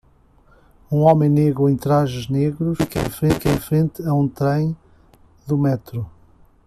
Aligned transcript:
Um 0.91 1.01
homem 1.03 1.29
negro 1.29 1.69
em 1.69 1.77
trajes 1.77 2.27
negros 2.27 2.75
fica 3.19 3.47
em 3.51 3.59
frente 3.59 4.01
a 4.01 4.11
um 4.11 4.27
trem 4.27 4.75
do 5.45 5.55
metrô. 5.55 6.07